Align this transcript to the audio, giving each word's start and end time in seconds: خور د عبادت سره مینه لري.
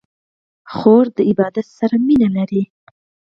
خور 0.73 1.05
د 1.17 1.17
عبادت 1.29 1.67
سره 1.77 1.95
مینه 2.07 2.29
لري. 2.37 2.63